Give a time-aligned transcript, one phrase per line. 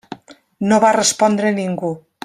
[0.71, 1.97] No va respondre ningú.